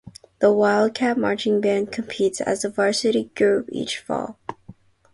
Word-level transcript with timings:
The 0.39 0.51
Wildcat 0.51 1.15
Marching 1.15 1.61
Band 1.61 1.91
competes 1.91 2.41
as 2.41 2.65
a 2.65 2.69
varsity 2.71 3.25
group 3.35 3.69
each 3.71 3.99
fall. 3.99 4.39